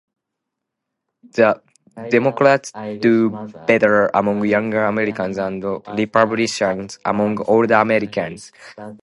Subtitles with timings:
[1.35, 1.61] The
[2.09, 3.29] Democrats do
[3.67, 5.63] better among younger Americans and
[5.95, 8.51] Republicans among older Americans.